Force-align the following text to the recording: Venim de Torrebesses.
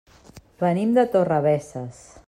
Venim 0.63 0.95
de 0.97 1.05
Torrebesses. 1.17 2.03